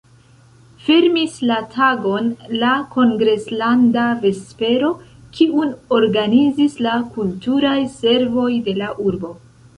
[0.85, 2.31] Fermis la tagon
[2.63, 4.89] la kongreslanda vespero,
[5.37, 9.35] kiun organizis la Kulturaj Servoj de la urbo.